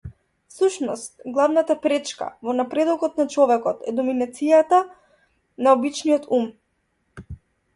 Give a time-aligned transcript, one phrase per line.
[0.51, 4.81] Всушност главната пречка во напредокот на човекот е доминацијатата
[5.67, 6.49] на обичниот ум.